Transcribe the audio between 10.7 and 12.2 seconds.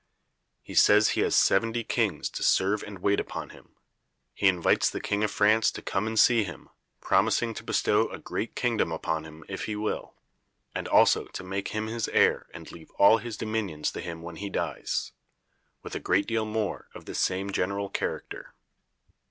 and also to make him his